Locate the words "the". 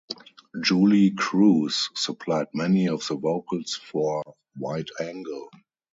3.07-3.15